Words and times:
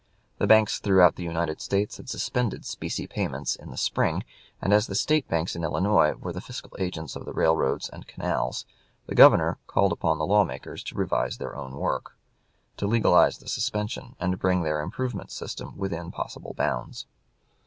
The 0.39 0.47
banks 0.47 0.79
throughout 0.79 1.15
the 1.15 1.21
United 1.23 1.61
States 1.61 1.97
had 1.97 2.09
suspended 2.09 2.65
specie 2.65 3.05
payments 3.05 3.55
in 3.55 3.69
the 3.69 3.77
spring, 3.77 4.23
and 4.59 4.73
as 4.73 4.87
the 4.87 4.95
State 4.95 5.27
banks 5.27 5.55
in 5.55 5.63
Illinois 5.63 6.13
were 6.13 6.33
the 6.33 6.41
fiscal 6.41 6.75
agents 6.79 7.15
of 7.15 7.23
the 7.25 7.33
railroads 7.33 7.87
and 7.87 8.07
canals, 8.07 8.65
the 9.05 9.13
Governor 9.13 9.59
called 9.67 9.91
upon 9.91 10.17
the 10.17 10.25
law 10.25 10.43
makers 10.43 10.81
to 10.85 10.95
revise 10.97 11.37
their 11.37 11.55
own 11.55 11.73
work, 11.77 12.17
to 12.77 12.87
legalize 12.87 13.37
the 13.37 13.47
suspension, 13.47 14.15
and 14.19 14.39
bring 14.39 14.63
their 14.63 14.81
improvement 14.81 15.29
system 15.29 15.77
within 15.77 16.09
possible 16.09 16.55
bounds. 16.55 17.05